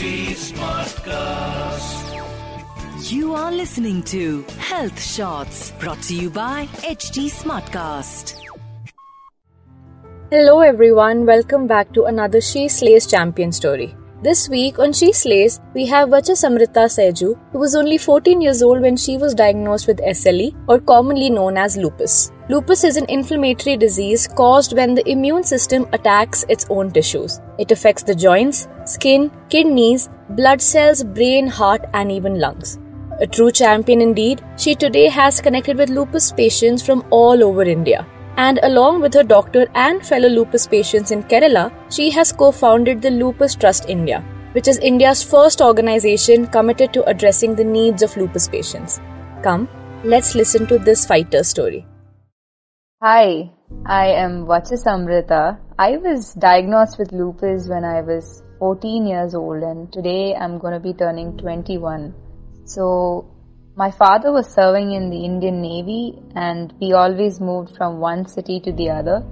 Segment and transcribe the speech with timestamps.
[0.00, 1.92] Smartcast.
[3.12, 8.40] You are listening to Health Shots brought to you by HT Smartcast.
[10.30, 13.94] Hello everyone, welcome back to another She Slays champion story.
[14.22, 18.62] This week on She Slays, we have Vacha Samrita Seju, who was only 14 years
[18.62, 22.32] old when she was diagnosed with SLE, or commonly known as lupus.
[22.50, 27.40] Lupus is an inflammatory disease caused when the immune system attacks its own tissues.
[27.58, 32.80] It affects the joints, skin, kidneys, blood cells, brain, heart, and even lungs.
[33.20, 38.04] A true champion indeed, she today has connected with lupus patients from all over India
[38.36, 43.00] and along with her doctor and fellow lupus patients in Kerala, she has co founded
[43.00, 44.24] the Lupus Trust India,
[44.54, 49.00] which is India's first organization committed to addressing the needs of lupus patients.
[49.44, 49.68] Come,
[50.02, 51.86] let's listen to this fighter story.
[53.02, 53.50] Hi,
[53.86, 55.58] I am Vachasamrita.
[55.78, 60.74] I was diagnosed with lupus when I was 14 years old, and today I'm going
[60.74, 62.14] to be turning 21.
[62.66, 63.24] So,
[63.74, 68.60] my father was serving in the Indian Navy, and we always moved from one city
[68.60, 69.24] to the other.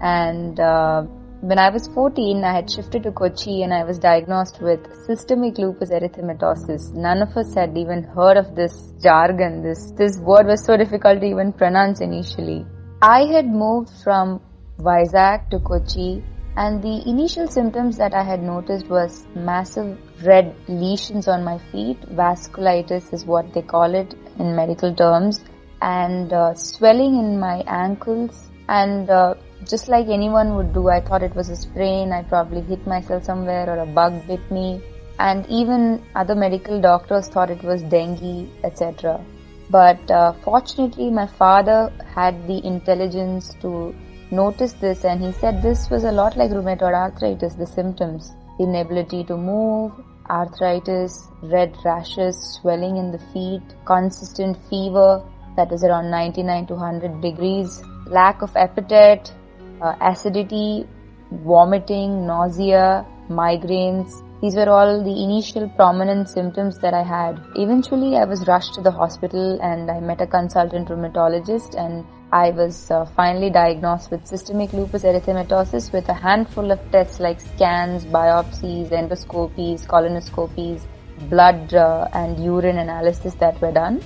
[0.00, 1.02] And uh,
[1.40, 5.58] when I was 14, I had shifted to Kochi and I was diagnosed with systemic
[5.58, 6.94] lupus erythematosus.
[6.94, 9.64] None of us had even heard of this jargon.
[9.64, 12.64] This, this word was so difficult to even pronounce initially.
[13.02, 14.40] I had moved from
[14.78, 16.24] Vizag to Kochi
[16.56, 22.00] and the initial symptoms that I had noticed was massive red lesions on my feet.
[22.16, 25.44] Vasculitis is what they call it in medical terms,
[25.82, 28.50] and uh, swelling in my ankles.
[28.66, 29.34] And uh,
[29.68, 32.12] just like anyone would do, I thought it was a sprain.
[32.12, 34.80] I probably hit myself somewhere or a bug bit me.
[35.18, 39.22] And even other medical doctors thought it was dengue, etc.
[39.70, 43.94] But uh, fortunately, my father had the intelligence to
[44.30, 48.32] notice this and he said this was a lot like rheumatoid arthritis, the symptoms.
[48.58, 49.92] Inability to move,
[50.30, 55.22] arthritis, red rashes, swelling in the feet, consistent fever
[55.56, 59.32] that is around 99 to 100 degrees, lack of appetite,
[59.80, 60.86] uh, acidity,
[61.30, 64.22] vomiting, nausea, migraines.
[64.42, 67.42] These were all the initial prominent symptoms that I had.
[67.54, 72.50] Eventually, I was rushed to the hospital and I met a consultant rheumatologist and I
[72.50, 78.04] was uh, finally diagnosed with systemic lupus erythematosus with a handful of tests like scans,
[78.04, 80.82] biopsies, endoscopies, colonoscopies,
[81.30, 84.02] blood uh, and urine analysis that were done.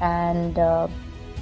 [0.00, 0.88] And uh,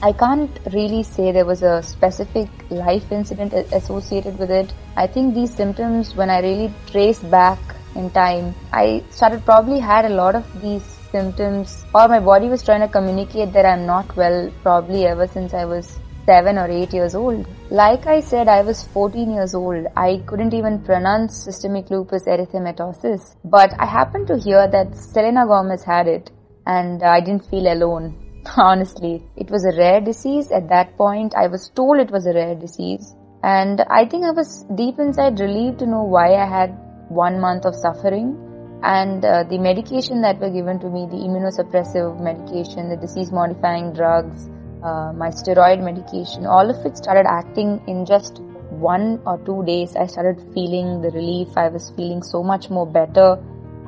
[0.03, 4.73] I can't really say there was a specific life incident associated with it.
[4.97, 7.61] I think these symptoms, when I really trace back
[7.95, 12.63] in time, I started probably had a lot of these symptoms or my body was
[12.65, 16.93] trying to communicate that I'm not well probably ever since I was 7 or 8
[16.93, 17.47] years old.
[17.71, 19.87] Like I said, I was 14 years old.
[19.97, 23.37] I couldn't even pronounce systemic lupus erythematosus.
[23.45, 26.31] But I happened to hear that Selena Gomez had it
[26.67, 28.17] and I didn't feel alone.
[28.57, 31.35] Honestly, it was a rare disease at that point.
[31.37, 33.15] I was told it was a rare disease.
[33.43, 36.79] And I think I was deep inside relieved to know why I had
[37.13, 38.39] one month of suffering.
[38.83, 43.93] And uh, the medication that were given to me, the immunosuppressive medication, the disease modifying
[43.93, 44.49] drugs,
[44.83, 48.41] uh, my steroid medication, all of it started acting in just
[48.71, 49.95] one or two days.
[49.95, 51.57] I started feeling the relief.
[51.57, 53.39] I was feeling so much more better.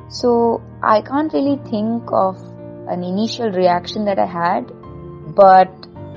[0.09, 2.37] So I can't really think of
[2.87, 4.71] an initial reaction that I had,
[5.35, 5.71] but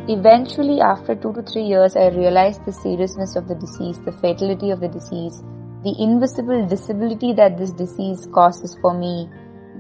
[0.09, 4.71] eventually after two to three years, I realized the seriousness of the disease, the fatality
[4.71, 5.43] of the disease,
[5.85, 9.29] the invisible disability that this disease causes for me.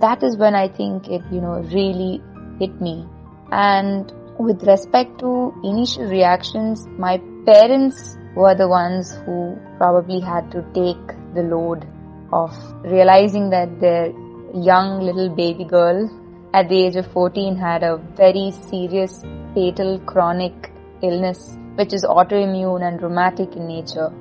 [0.01, 2.23] That is when I think it, you know, really
[2.59, 3.07] hit me.
[3.51, 10.63] And with respect to initial reactions, my parents were the ones who probably had to
[10.73, 11.87] take the load
[12.33, 14.13] of realizing that their
[14.55, 16.09] young little baby girl
[16.55, 19.23] at the age of 14 had a very serious,
[19.55, 20.73] fatal, chronic
[21.03, 24.13] illness which is autoimmune and rheumatic in nature.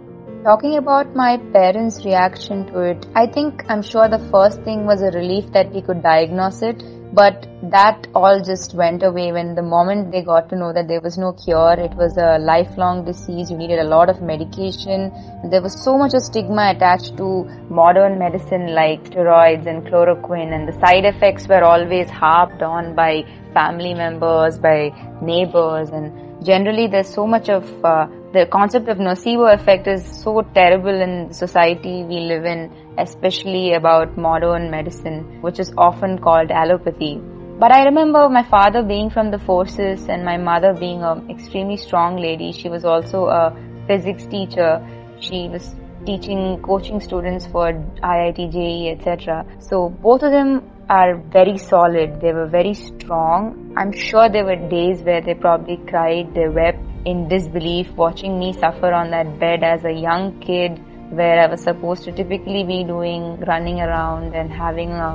[0.44, 5.02] Talking about my parents' reaction to it, I think I'm sure the first thing was
[5.02, 6.82] a relief that we could diagnose it
[7.14, 11.02] but that all just went away when the moment they got to know that there
[11.02, 15.12] was no cure, it was a lifelong disease, you needed a lot of medication.
[15.50, 20.68] There was so much of stigma attached to modern medicine like steroids and chloroquine, and
[20.68, 23.24] the side effects were always harped on by
[23.54, 24.92] family members, by
[25.22, 28.08] neighbors, and generally there's so much of uh,
[28.38, 32.60] the concept of nocebo effect is so terrible in society we live in
[33.04, 37.16] especially about modern medicine, which is often called allopathy.
[37.60, 41.78] But I remember my father being from the forces and my mother being an extremely
[41.78, 42.52] strong lady.
[42.52, 43.44] She was also a
[43.88, 44.72] physics teacher.
[45.20, 45.74] She was
[46.06, 47.72] teaching, coaching students for
[48.14, 49.46] IIT, JEE, etc.
[49.60, 50.52] So both of them
[50.90, 52.22] are very solid.
[52.22, 53.74] They were very strong.
[53.76, 58.52] I'm sure there were days where they probably cried, they wept in disbelief watching me
[58.54, 60.80] suffer on that bed as a young kid
[61.20, 65.12] where I was supposed to typically be doing running around and having a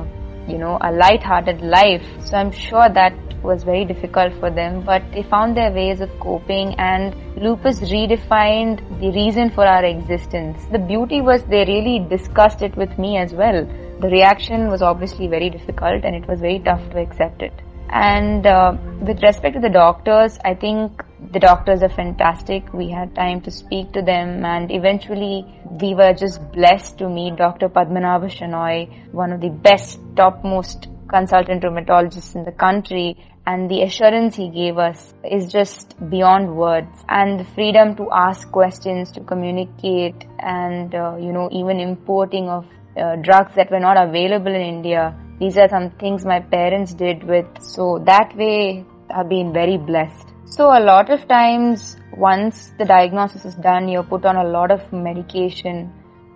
[0.49, 2.07] you know a light-hearted life.
[2.25, 6.11] So i'm sure that was very difficult for them but they found their ways of
[6.21, 10.67] coping and lupus redefined the reason for our existence.
[10.73, 13.65] The beauty was they really discussed it with me as well.
[14.01, 17.53] The reaction was obviously very difficult and it was very tough to accept it.
[17.91, 22.73] And uh, with respect to the doctors i think the doctors are fantastic.
[22.73, 25.47] We had time to speak to them and eventually
[25.81, 27.69] we were just blessed to meet Dr.
[27.69, 33.17] Padmanabha Shenoy, one of the best, topmost consultant rheumatologists in the country
[33.47, 38.51] and the assurance he gave us is just beyond words and the freedom to ask
[38.51, 42.65] questions to communicate and uh, you know even importing of
[42.97, 47.25] uh, drugs that were not available in india these are some things my parents did
[47.25, 52.85] with so that way i've been very blessed so a lot of times once the
[52.85, 55.91] diagnosis is done, you're put on a lot of medication,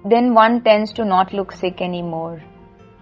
[0.06, 2.42] then one tends to not look sick anymore.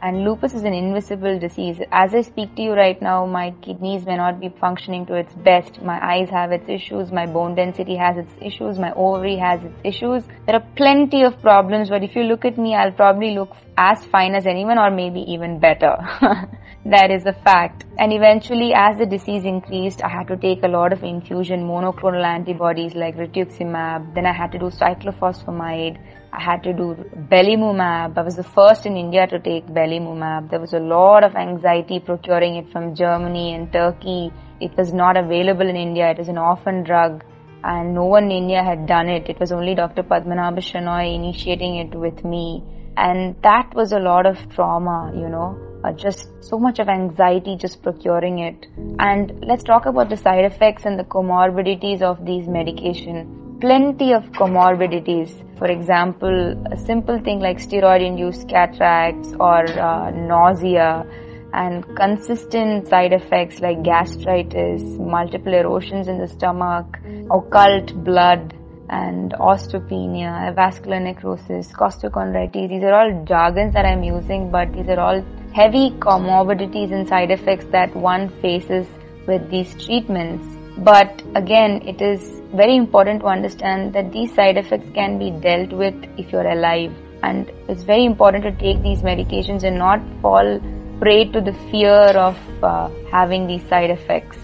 [0.02, 1.78] And lupus is an invisible disease.
[1.92, 5.32] As I speak to you right now, my kidneys may not be functioning to its
[5.34, 5.80] best.
[5.80, 7.12] My eyes have its issues.
[7.12, 8.78] My bone density has its issues.
[8.78, 10.24] My ovary has its issues.
[10.46, 14.04] There are plenty of problems, but if you look at me, I'll probably look as
[14.06, 15.96] fine as anyone or maybe even better.
[16.86, 17.86] That is a fact.
[17.98, 22.22] And eventually, as the disease increased, I had to take a lot of infusion monoclonal
[22.22, 24.14] antibodies like rituximab.
[24.14, 25.96] Then I had to do cyclophosphamide.
[26.30, 26.94] I had to do
[27.32, 28.18] belimumab.
[28.18, 30.50] I was the first in India to take belimumab.
[30.50, 34.30] There was a lot of anxiety procuring it from Germany and Turkey.
[34.60, 36.10] It was not available in India.
[36.10, 37.24] It is an orphan drug
[37.62, 39.30] and no one in India had done it.
[39.30, 40.02] It was only Dr.
[40.02, 42.62] Padmanabha Shenoy initiating it with me.
[42.96, 47.56] And that was a lot of trauma, you know uh, just so much of anxiety
[47.56, 48.66] just procuring it.
[48.98, 53.58] And let's talk about the side effects and the comorbidities of these medication.
[53.60, 55.30] Plenty of comorbidities.
[55.58, 61.06] For example, a simple thing like steroid-induced cataracts or uh, nausea
[61.52, 66.98] and consistent side effects like gastritis, multiple erosions in the stomach,
[67.30, 68.54] occult blood,
[68.88, 72.68] and osteopenia, vascular necrosis, costochondritis.
[72.68, 77.30] These are all jargons that I'm using, but these are all heavy comorbidities and side
[77.30, 78.86] effects that one faces
[79.26, 80.46] with these treatments.
[80.78, 85.72] But again, it is very important to understand that these side effects can be dealt
[85.72, 86.92] with if you're alive.
[87.22, 90.60] And it's very important to take these medications and not fall
[91.00, 94.36] prey to the fear of uh, having these side effects.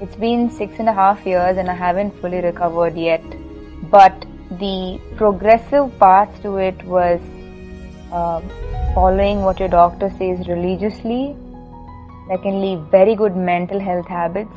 [0.00, 3.24] It's been six and a half years and I haven't fully recovered yet.
[3.90, 7.20] But the progressive path to it was
[8.12, 8.40] uh,
[8.94, 11.36] following what your doctor says religiously.
[12.28, 14.54] Secondly, very good mental health habits.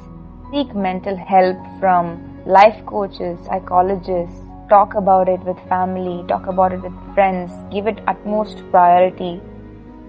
[0.51, 4.39] Seek mental help from life coaches, psychologists.
[4.69, 7.51] Talk about it with family, talk about it with friends.
[7.71, 9.41] Give it utmost priority.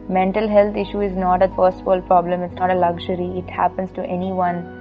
[0.08, 3.38] Mental health issue is not a first world problem, it's not a luxury.
[3.38, 4.79] It happens to anyone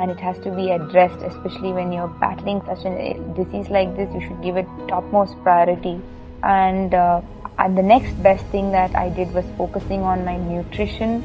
[0.00, 4.12] and it has to be addressed, especially when you're battling such a disease like this.
[4.14, 6.00] You should give it topmost priority.
[6.42, 7.20] And uh,
[7.58, 11.22] and the next best thing that I did was focusing on my nutrition.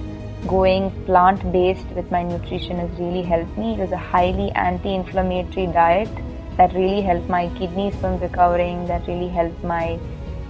[0.48, 3.74] Going plant based with my nutrition has really helped me.
[3.76, 6.10] It was a highly anti inflammatory diet
[6.58, 9.98] that really helped my kidneys from recovering, that really helped my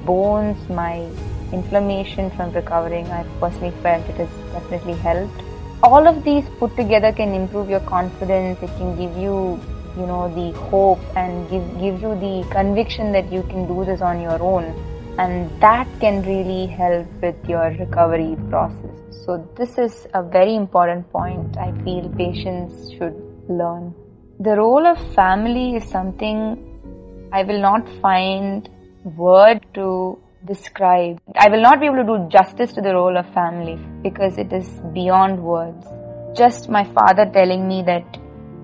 [0.03, 1.07] bones, my
[1.53, 3.07] inflammation from recovering.
[3.07, 5.44] I personally felt it has definitely helped.
[5.87, 9.59] All of these put together can improve your confidence, it can give you
[9.97, 14.01] you know the hope and give give you the conviction that you can do this
[14.01, 14.65] on your own
[15.19, 18.95] and that can really help with your recovery process.
[19.25, 23.15] So, this is a very important point I feel patients should
[23.47, 23.93] learn.
[24.39, 26.41] The role of family is something
[27.31, 28.69] I will not find
[29.03, 31.19] word to describe.
[31.35, 34.53] I will not be able to do justice to the role of family because it
[34.53, 35.85] is beyond words.
[36.37, 38.17] Just my father telling me that,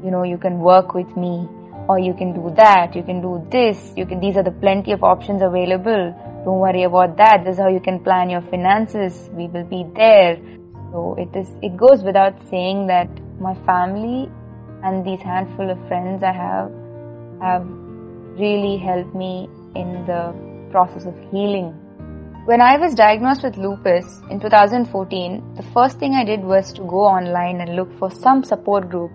[0.03, 1.47] you know, you can work with me
[1.87, 4.91] or you can do that, you can do this, you can, these are the plenty
[4.91, 7.43] of options available don't worry about that.
[7.43, 9.29] This is how you can plan your finances.
[9.31, 10.37] We will be there.
[10.91, 13.09] So it is, it goes without saying that
[13.39, 14.31] my family
[14.83, 16.71] and these handful of friends I have
[17.41, 17.65] have
[18.39, 20.33] really helped me in the
[20.71, 21.73] process of healing.
[22.45, 26.81] When I was diagnosed with lupus in 2014, the first thing I did was to
[26.81, 29.11] go online and look for some support group.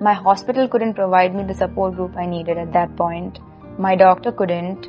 [0.00, 3.38] My hospital couldn't provide me the support group I needed at that point.
[3.78, 4.88] My doctor couldn't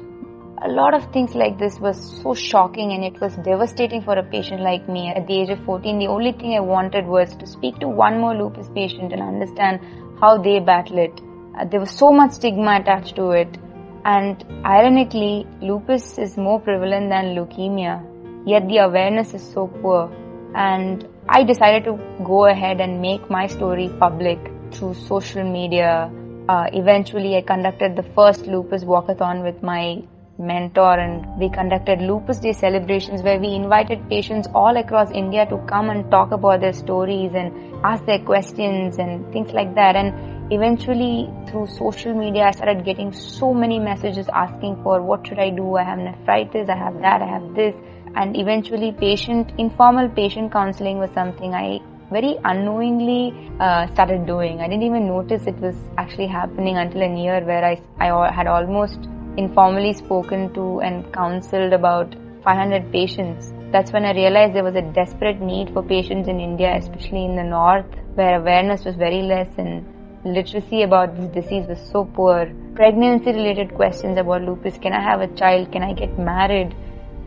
[0.63, 4.23] a lot of things like this was so shocking and it was devastating for a
[4.23, 7.47] patient like me at the age of 14 the only thing i wanted was to
[7.47, 9.79] speak to one more lupus patient and understand
[10.19, 11.21] how they battle it
[11.57, 13.57] uh, there was so much stigma attached to it
[14.05, 18.01] and ironically lupus is more prevalent than leukemia
[18.46, 20.12] yet the awareness is so poor.
[20.55, 24.39] And i decided to go ahead and make my story public
[24.72, 26.12] through social media.
[26.50, 30.01] Uh, eventually i conducted the first lupus walkathon with my
[30.39, 35.58] mentor and we conducted lupus day celebrations where we invited patients all across india to
[35.67, 37.53] come and talk about their stories and
[37.86, 39.96] ask their questions and things like that.
[39.96, 45.39] And eventually through social media i started getting so many messages asking for what should
[45.39, 45.75] i do?
[45.77, 47.75] I have nephritis i have that i have this.
[48.15, 51.79] And eventually patient informal patient counseling was something i
[52.12, 54.60] very unknowingly uh, started doing.
[54.60, 58.48] I didn't even notice it was actually happening until a year where i, I had
[58.48, 63.53] almost informally spoken to and counseled about 500 patients.
[63.72, 67.38] That's when I realized there was a desperate need for patients in India, especially in
[67.38, 69.86] the north, where awareness was very less and
[70.23, 72.51] literacy about this disease was so poor.
[72.75, 75.71] Pregnancy related questions about lupus can I have a child?
[75.71, 76.75] Can I get married?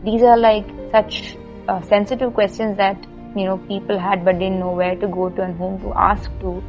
[0.03, 1.37] These are like such
[1.67, 2.97] uh, sensitive questions that
[3.35, 6.31] you know people had but didn't know where to go to and whom to ask
[6.39, 6.63] to.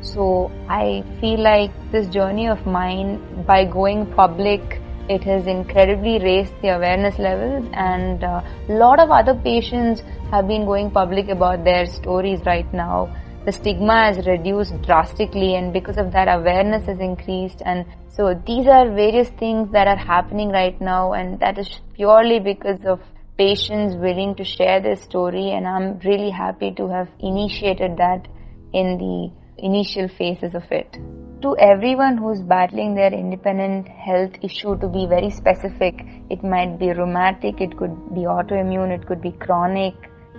[0.00, 6.52] So I feel like this journey of mine, by going public, it has incredibly raised
[6.62, 11.64] the awareness levels, and a uh, lot of other patients have been going public about
[11.64, 13.14] their stories right now.
[13.44, 17.62] The stigma has reduced drastically, and because of that, awareness has increased.
[17.64, 22.40] And so, these are various things that are happening right now, and that is purely
[22.40, 23.00] because of
[23.38, 25.50] patients willing to share their story.
[25.52, 28.26] And I'm really happy to have initiated that
[28.72, 30.98] in the initial phases of it.
[31.42, 36.92] To everyone who's battling their independent health issue, to be very specific, it might be
[36.92, 39.94] rheumatic, it could be autoimmune, it could be chronic,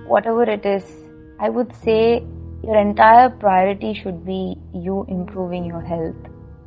[0.07, 0.83] whatever it is,
[1.39, 2.25] I would say
[2.63, 6.15] your entire priority should be you improving your health.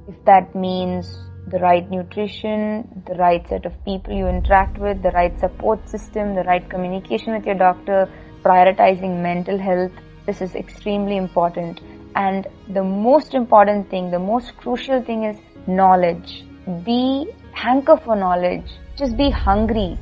[0.09, 1.19] If that means
[1.49, 6.35] the right nutrition, the right set of people you interact with, the right support system,
[6.35, 8.09] the right communication with your doctor,
[8.43, 9.93] prioritizing mental health,
[10.27, 11.81] this is extremely important
[12.15, 16.45] and the most important thing, the most crucial thing is knowledge.
[16.85, 18.71] Be hanker for knowledge.
[18.97, 19.99] Just be hungry.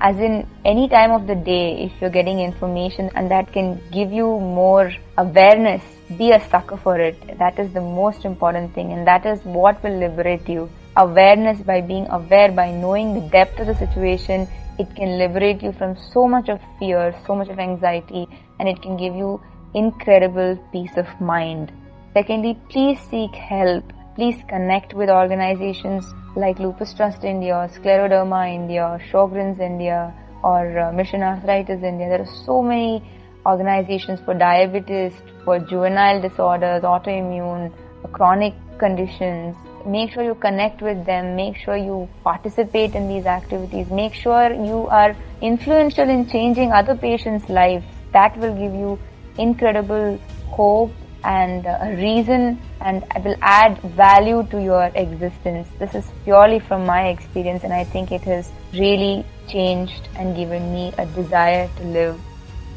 [0.00, 4.12] As in any time of the day, if you're getting information and that can give
[4.12, 5.82] you more awareness,
[6.16, 7.36] be a sucker for it.
[7.38, 10.70] That is the most important thing and that is what will liberate you.
[10.96, 14.46] Awareness by being aware, by knowing the depth of the situation,
[14.78, 18.28] it can liberate you from so much of fear, so much of anxiety,
[18.60, 19.40] and it can give you
[19.74, 21.72] incredible peace of mind.
[22.14, 23.92] Secondly, please seek help.
[24.14, 26.06] Please connect with organizations
[26.38, 32.08] like Lupus Trust India, Scleroderma India, Sjogren's India, or uh, Mission Arthritis India.
[32.08, 33.02] There are so many
[33.44, 35.12] organizations for diabetes,
[35.44, 37.72] for juvenile disorders, autoimmune,
[38.12, 39.56] chronic conditions.
[39.84, 41.34] Make sure you connect with them.
[41.34, 43.90] Make sure you participate in these activities.
[43.90, 47.84] Make sure you are influential in changing other patients' lives.
[48.12, 48.98] That will give you
[49.38, 50.18] incredible
[50.50, 50.92] hope
[51.28, 55.68] and a reason and I will add value to your existence.
[55.78, 60.72] This is purely from my experience and I think it has really changed and given
[60.72, 62.20] me a desire to live.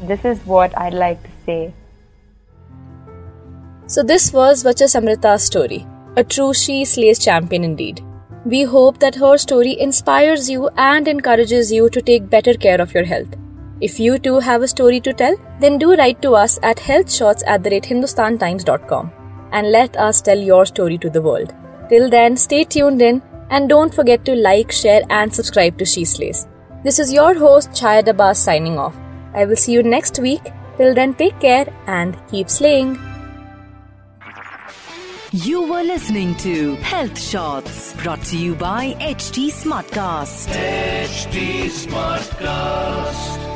[0.02, 1.74] This is what I'd like to say.
[3.86, 8.04] So this was Vacha Samrita's story, a true She Slays champion indeed.
[8.44, 12.92] We hope that her story inspires you and encourages you to take better care of
[12.92, 13.41] your health.
[13.86, 17.42] If you too have a story to tell, then do write to us at healthshots
[17.48, 19.10] at the rate hindustantimes.com
[19.50, 21.52] and let us tell your story to the world.
[21.88, 23.20] Till then, stay tuned in
[23.50, 26.46] and don't forget to like, share, and subscribe to She Slays.
[26.84, 28.96] This is your host, Chaya Dabas signing off.
[29.34, 30.52] I will see you next week.
[30.76, 32.96] Till then, take care and keep slaying.
[35.32, 40.46] You were listening to Health Shots brought to you by HT Smartcast.
[40.54, 43.51] HT Smartcast.